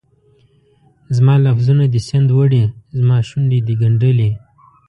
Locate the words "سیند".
2.07-2.29